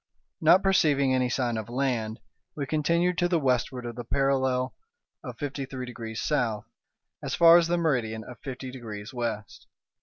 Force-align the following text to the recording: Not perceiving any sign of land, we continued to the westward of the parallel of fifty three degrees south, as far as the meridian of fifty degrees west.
Not 0.41 0.63
perceiving 0.63 1.13
any 1.13 1.29
sign 1.29 1.57
of 1.57 1.69
land, 1.69 2.21
we 2.55 2.65
continued 2.65 3.19
to 3.19 3.27
the 3.27 3.37
westward 3.37 3.85
of 3.85 3.95
the 3.95 4.03
parallel 4.03 4.73
of 5.23 5.37
fifty 5.37 5.63
three 5.67 5.85
degrees 5.85 6.19
south, 6.23 6.65
as 7.21 7.35
far 7.35 7.55
as 7.59 7.67
the 7.67 7.77
meridian 7.77 8.23
of 8.23 8.39
fifty 8.39 8.71
degrees 8.71 9.13
west. 9.13 9.67